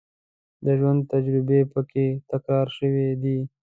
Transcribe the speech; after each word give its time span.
د 0.65 0.67
ژوند 0.79 1.01
تجربې 1.13 1.61
په 1.73 1.79
کې 1.89 2.05
تکرار 2.31 2.67
شوې 2.77 3.07
دي. 3.23 3.37